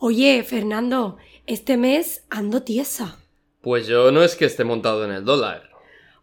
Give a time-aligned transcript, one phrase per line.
[0.00, 3.18] Oye, Fernando, este mes ando tiesa.
[3.62, 5.70] Pues yo no es que esté montado en el dólar.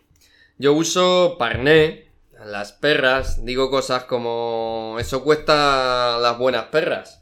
[0.59, 2.10] Yo uso parné,
[2.45, 7.21] las perras, digo cosas como eso cuesta las buenas perras.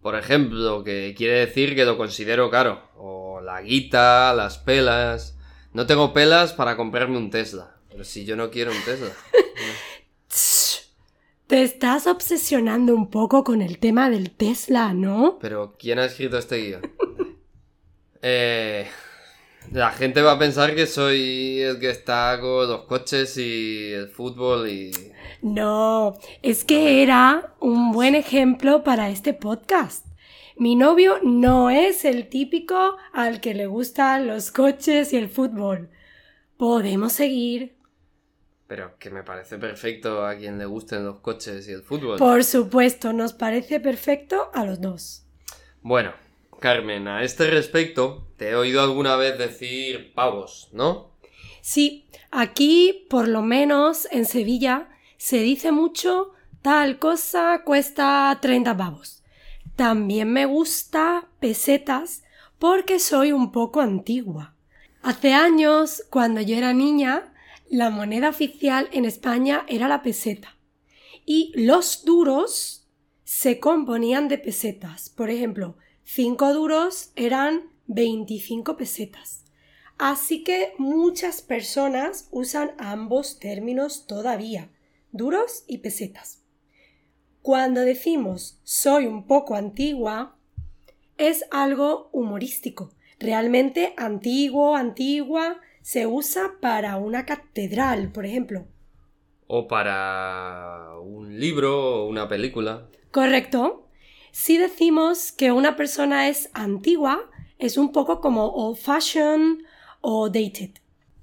[0.00, 2.82] Por ejemplo, que quiere decir que lo considero caro.
[2.96, 5.36] O la guita, las pelas.
[5.72, 7.76] No tengo pelas para comprarme un Tesla.
[7.90, 9.10] Pero si yo no quiero un Tesla.
[11.48, 15.38] Te estás obsesionando un poco con el tema del Tesla, ¿no?
[15.40, 16.82] Pero ¿quién ha escrito este guion?
[18.22, 18.86] eh,
[19.72, 24.08] la gente va a pensar que soy el que está con los coches y el
[24.08, 24.90] fútbol y...
[25.42, 30.06] No, es que era un buen ejemplo para este podcast.
[30.56, 35.90] Mi novio no es el típico al que le gustan los coches y el fútbol.
[36.56, 37.76] Podemos seguir.
[38.66, 42.18] Pero que me parece perfecto a quien le gusten los coches y el fútbol.
[42.18, 45.24] Por supuesto, nos parece perfecto a los dos.
[45.80, 46.12] Bueno,
[46.58, 51.12] Carmen, a este respecto, te he oído alguna vez decir pavos, ¿no?
[51.60, 56.32] Sí, aquí, por lo menos en Sevilla, se dice mucho
[56.62, 59.22] tal cosa cuesta 30 pavos.
[59.76, 62.24] También me gusta pesetas
[62.58, 64.54] porque soy un poco antigua.
[65.02, 67.32] Hace años, cuando yo era niña,
[67.70, 70.56] la moneda oficial en España era la peseta
[71.24, 72.88] y los duros
[73.24, 75.10] se componían de pesetas.
[75.10, 75.76] Por ejemplo,
[76.10, 79.44] 5 duros eran 25 pesetas.
[79.98, 84.70] Así que muchas personas usan ambos términos todavía,
[85.12, 86.46] duros y pesetas.
[87.42, 90.34] Cuando decimos soy un poco antigua,
[91.18, 92.94] es algo humorístico.
[93.18, 98.66] Realmente antiguo, antigua, se usa para una catedral, por ejemplo.
[99.46, 102.88] O para un libro o una película.
[103.10, 103.87] Correcto.
[104.40, 107.28] Si decimos que una persona es antigua,
[107.58, 109.64] es un poco como old fashioned
[110.00, 110.70] o dated.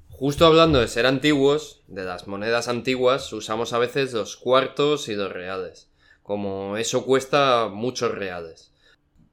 [0.09, 5.16] Justo hablando de ser antiguos, de las monedas antiguas, usamos a veces los cuartos y
[5.16, 5.90] los reales.
[6.24, 8.74] Como eso cuesta muchos reales.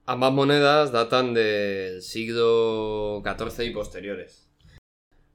[0.05, 4.47] Ambas monedas datan del siglo XIV y posteriores.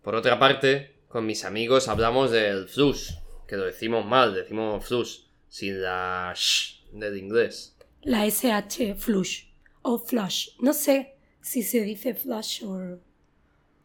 [0.00, 3.10] Por otra parte, con mis amigos hablamos del flush,
[3.46, 5.18] que lo decimos mal, decimos flush,
[5.50, 7.77] sin la sh del inglés.
[8.02, 9.44] La SH, flush,
[9.82, 10.50] o flush.
[10.60, 12.98] No sé si se dice flush o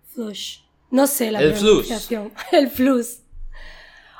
[0.06, 0.60] flush.
[0.92, 2.33] No sé la El pronunciación.
[2.51, 3.18] El flush.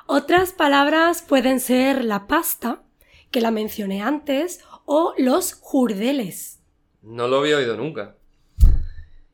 [0.06, 2.84] Otras palabras pueden ser la pasta,
[3.32, 6.60] que la mencioné antes, o los jurdeles.
[7.02, 8.18] No lo había oído nunca.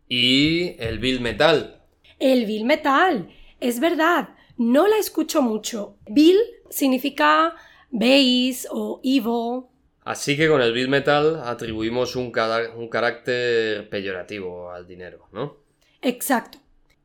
[0.07, 1.79] Y el bill metal,
[2.19, 3.29] el Bill Metal.
[3.61, 5.95] Es verdad, no la escucho mucho.
[6.09, 6.37] Bill
[6.69, 7.55] significa
[7.91, 9.63] base o evil.
[10.09, 12.33] Así que con el Bill Metal atribuimos un,
[12.75, 15.57] un carácter peyorativo al dinero, ¿no?
[16.01, 16.57] Exacto.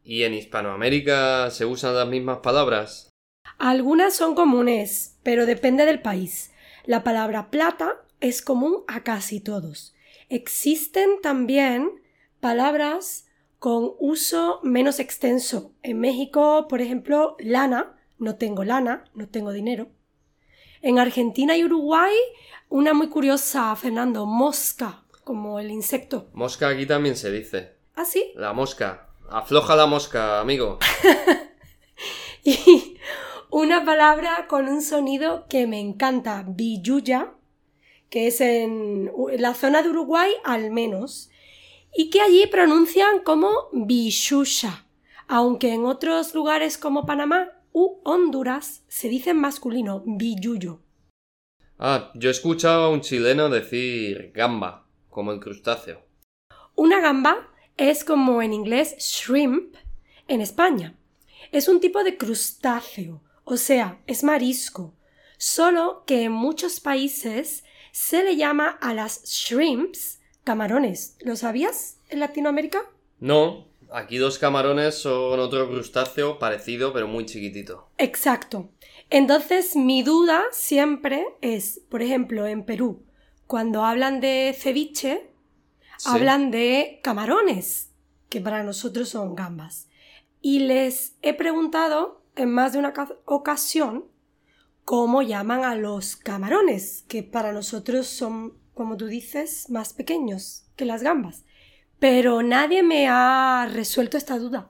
[0.03, 3.11] ¿Y en Hispanoamérica se usan las mismas palabras?
[3.59, 6.51] Algunas son comunes, pero depende del país.
[6.87, 9.95] La palabra plata es común a casi todos.
[10.31, 12.01] Existen también
[12.41, 13.27] palabras
[13.59, 15.75] con uso menos extenso.
[15.83, 19.91] En México, por ejemplo, lana, no tengo lana, no tengo dinero.
[20.85, 22.15] En Argentina y Uruguay,
[22.69, 26.29] una muy curiosa, Fernando, mosca, como el insecto.
[26.35, 27.73] Mosca aquí también se dice.
[27.97, 28.33] ¿Ah, sí?
[28.35, 29.09] La mosca.
[29.31, 30.79] Afloja la mosca, amigo.
[32.45, 32.99] y
[33.49, 37.33] una palabra con un sonido que me encanta, billuya,
[38.11, 41.31] que es en la zona de Uruguay al menos,
[41.97, 44.85] y que allí pronuncian como bishusha,
[45.29, 50.81] aunque en otros lugares como Panamá u Honduras se dice en masculino billuyo.
[51.79, 56.01] Ah, yo he escuchado a un chileno decir gamba, como el crustáceo.
[56.77, 59.75] Una gamba es como en inglés shrimp
[60.29, 60.95] en España.
[61.51, 64.95] Es un tipo de crustáceo, o sea, es marisco,
[65.37, 71.17] solo que en muchos países se le llama a las shrimps camarones.
[71.23, 72.79] ¿Lo sabías en Latinoamérica?
[73.19, 77.89] No, aquí dos camarones son otro crustáceo parecido pero muy chiquitito.
[77.99, 78.71] Exacto.
[79.11, 83.05] Entonces mi duda siempre es, por ejemplo, en Perú,
[83.47, 85.31] cuando hablan de ceviche,
[86.05, 87.91] hablan de camarones,
[88.29, 89.89] que para nosotros son gambas.
[90.41, 92.93] Y les he preguntado en más de una
[93.25, 94.07] ocasión
[94.85, 100.85] cómo llaman a los camarones, que para nosotros son, como tú dices, más pequeños que
[100.85, 101.45] las gambas.
[102.05, 104.69] Pero nadie me ha resuelto esta duda.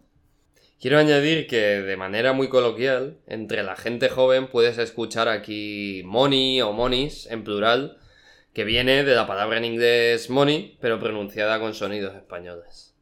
[0.80, 6.62] Quiero añadir que de manera muy coloquial, entre la gente joven puedes escuchar aquí money
[6.62, 7.98] o monis en plural,
[8.52, 12.94] que viene de la palabra en inglés money, pero pronunciada con sonidos españoles.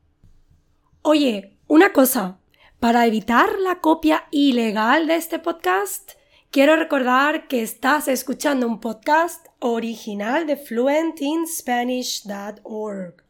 [1.02, 2.38] Oye, una cosa,
[2.80, 6.12] para evitar la copia ilegal de este podcast,
[6.50, 13.21] quiero recordar que estás escuchando un podcast original de fluentinspanish.org.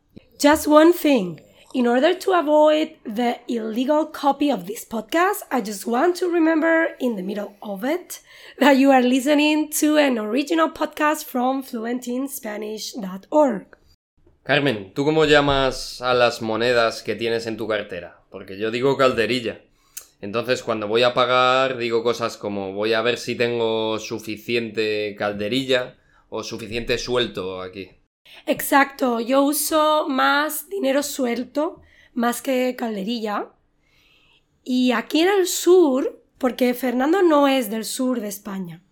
[0.42, 1.40] Just one thing.
[1.72, 6.96] In order to avoid the illegal copy of this podcast, I just want to remember
[6.98, 8.18] in the middle of it
[8.58, 13.66] that you are listening to an original podcast from fluentinspanish.org.
[14.42, 18.24] Carmen, ¿tú cómo llamas a las monedas que tienes en tu cartera?
[18.28, 19.60] Porque yo digo calderilla.
[20.20, 25.98] Entonces, cuando voy a pagar, digo cosas como voy a ver si tengo suficiente calderilla
[26.30, 28.01] o suficiente suelto aquí.
[28.46, 31.80] Exacto, yo uso más dinero suelto,
[32.14, 33.52] más que calderilla.
[34.64, 38.82] Y aquí en el sur, porque Fernando no es del sur de España,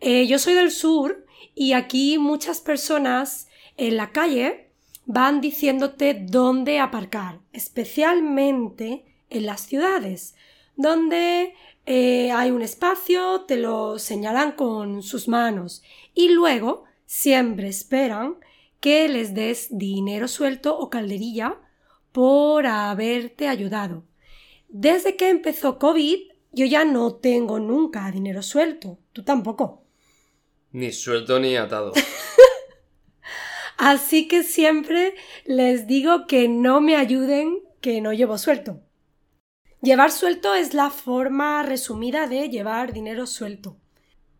[0.00, 4.70] eh, yo soy del sur y aquí muchas personas en la calle
[5.06, 10.34] van diciéndote dónde aparcar, especialmente en las ciudades,
[10.76, 11.54] donde
[11.86, 15.82] eh, hay un espacio, te lo señalan con sus manos
[16.14, 18.36] y luego siempre esperan
[18.86, 21.58] que les des dinero suelto o calderilla
[22.12, 24.04] por haberte ayudado.
[24.68, 26.20] Desde que empezó COVID,
[26.52, 29.00] yo ya no tengo nunca dinero suelto.
[29.12, 29.82] Tú tampoco.
[30.70, 31.94] Ni suelto ni atado.
[33.76, 35.16] Así que siempre
[35.46, 38.82] les digo que no me ayuden, que no llevo suelto.
[39.82, 43.78] Llevar suelto es la forma resumida de llevar dinero suelto.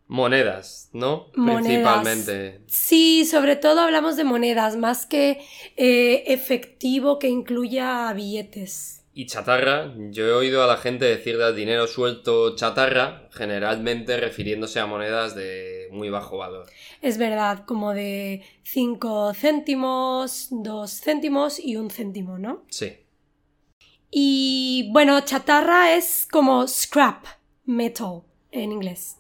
[0.09, 1.33] Monedas, ¿no?
[1.33, 2.61] Principalmente.
[2.69, 5.41] Sí, sobre todo hablamos de monedas, más que
[5.77, 9.03] eh, efectivo que incluya billetes.
[9.19, 14.79] Y chatarra, yo he oído a la gente decir del dinero suelto chatarra, generalmente refiriéndose
[14.79, 16.67] a monedas de muy bajo valor.
[17.01, 22.67] Es verdad, como de 5 céntimos, 2 céntimos y un céntimo, ¿no?
[22.69, 22.99] Sí.
[24.11, 27.25] Y bueno, chatarra es como scrap
[27.65, 28.23] metal
[28.53, 29.17] en inglés.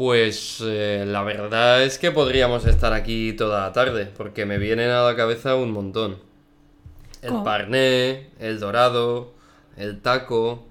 [0.00, 4.88] Pues eh, la verdad es que podríamos estar aquí toda la tarde, porque me vienen
[4.88, 6.18] a la cabeza un montón.
[7.20, 9.34] El parné, el dorado,
[9.76, 10.66] el taco.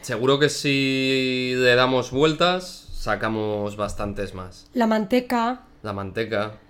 [0.00, 4.70] Seguro que si le damos vueltas, sacamos bastantes más.
[4.74, 5.62] La manteca.
[5.82, 6.60] La manteca.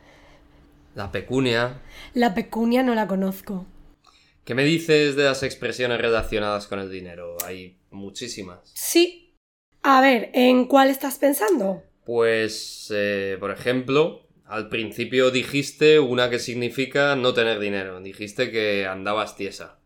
[0.94, 1.82] La pecunia.
[2.14, 3.66] La pecunia no la conozco.
[4.46, 7.36] ¿Qué me dices de las expresiones relacionadas con el dinero?
[7.44, 8.60] Hay muchísimas.
[8.72, 9.23] Sí,
[9.86, 11.82] a ver, ¿en cuál estás pensando?
[12.06, 18.00] Pues, eh, por ejemplo, al principio dijiste una que significa no tener dinero.
[18.00, 19.78] Dijiste que andabas tiesa.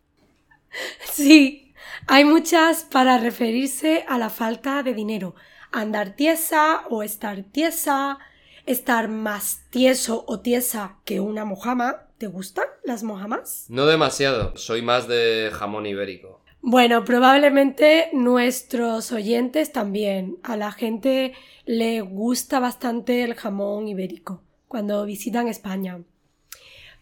[1.11, 1.75] Sí,
[2.07, 5.35] hay muchas para referirse a la falta de dinero.
[5.73, 8.19] Andar tiesa o estar tiesa,
[8.67, 12.07] estar más tieso o tiesa que una mojama.
[12.19, 13.67] ¿Te gustan las mojamas?
[13.69, 16.41] No demasiado, soy más de jamón ibérico.
[16.61, 20.39] Bueno, probablemente nuestros oyentes también.
[20.43, 21.35] A la gente
[21.65, 26.03] le gusta bastante el jamón ibérico cuando visitan España.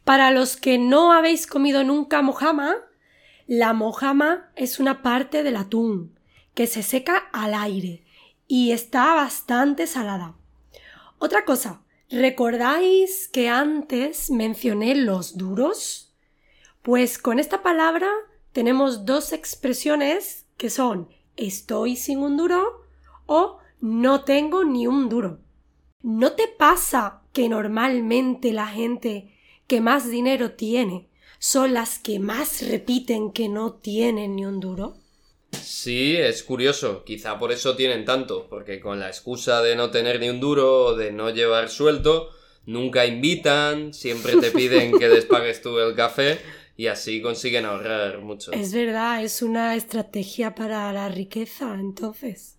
[0.04, 2.76] Para los que no habéis comido nunca mojama,
[3.46, 6.18] la mojama es una parte del atún
[6.54, 8.04] que se seca al aire
[8.46, 10.34] y está bastante salada.
[11.18, 16.14] Otra cosa, ¿recordáis que antes mencioné los duros?
[16.82, 18.08] Pues con esta palabra
[18.56, 22.86] tenemos dos expresiones que son estoy sin un duro
[23.26, 25.40] o no tengo ni un duro.
[26.00, 29.36] ¿No te pasa que normalmente la gente
[29.66, 34.96] que más dinero tiene son las que más repiten que no tienen ni un duro?
[35.52, 37.04] Sí, es curioso.
[37.04, 40.86] Quizá por eso tienen tanto, porque con la excusa de no tener ni un duro
[40.86, 42.30] o de no llevar suelto,
[42.64, 46.38] nunca invitan, siempre te piden que despagues tú el café
[46.76, 48.52] y así consiguen ahorrar mucho.
[48.52, 52.59] Es verdad, es una estrategia para la riqueza, entonces.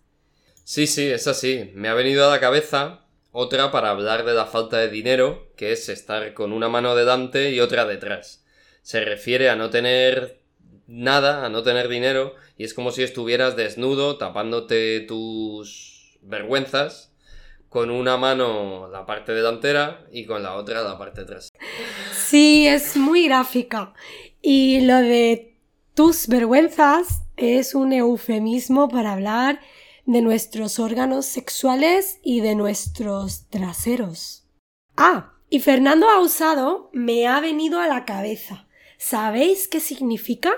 [0.64, 1.70] Sí, sí, es así.
[1.74, 5.72] Me ha venido a la cabeza otra para hablar de la falta de dinero, que
[5.72, 8.44] es estar con una mano delante y otra detrás.
[8.82, 10.42] Se refiere a no tener
[10.86, 17.12] nada, a no tener dinero, y es como si estuvieras desnudo, tapándote tus vergüenzas,
[17.68, 21.58] con una mano la parte delantera y con la otra la parte trasera.
[22.28, 23.94] Sí, es muy gráfica.
[24.42, 25.56] Y lo de
[25.94, 29.60] tus vergüenzas es un eufemismo para hablar
[30.04, 34.46] de nuestros órganos sexuales y de nuestros traseros.
[34.94, 38.68] Ah, y Fernando ha usado me ha venido a la cabeza.
[38.98, 40.52] ¿Sabéis qué significa?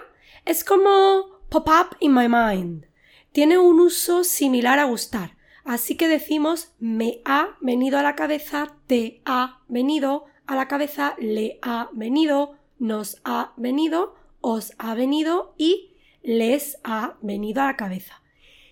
[0.44, 2.86] Es como pop up in my mind.
[3.30, 5.36] Tiene un uso similar a gustar.
[5.64, 11.14] Así que decimos me ha venido a la cabeza, te ha venido a la cabeza,
[11.20, 17.76] le ha venido, nos ha venido, os ha venido y les ha venido a la
[17.76, 18.20] cabeza.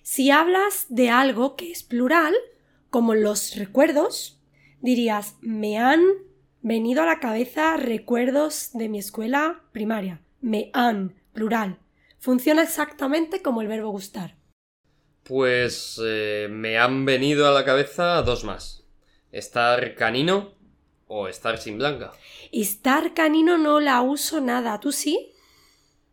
[0.02, 2.34] Si hablas de algo que es plural,
[2.90, 4.42] como los recuerdos,
[4.80, 6.02] dirías me han
[6.62, 10.20] venido a la cabeza recuerdos de mi escuela primaria.
[10.40, 11.78] Me han, plural.
[12.18, 14.36] Funciona exactamente como el verbo gustar.
[15.22, 18.84] Pues eh, me han venido a la cabeza dos más.
[19.30, 20.57] Estar canino
[21.08, 22.12] o estar sin blanca.
[22.52, 24.78] Estar canino no la uso nada.
[24.78, 25.32] ¿Tú sí?